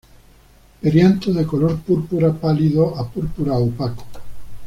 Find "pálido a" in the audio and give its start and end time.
2.33-3.07